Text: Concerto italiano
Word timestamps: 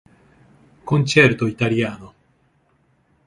Concerto 0.83 1.45
italiano 1.45 2.07